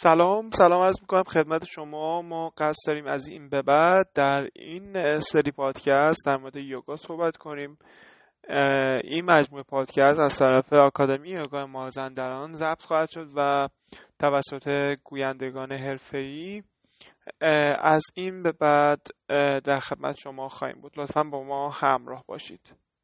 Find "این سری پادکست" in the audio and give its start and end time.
4.56-6.26